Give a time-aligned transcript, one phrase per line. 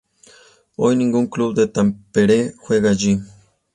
[0.77, 3.19] Hoy ningún club de Tampere juega allí.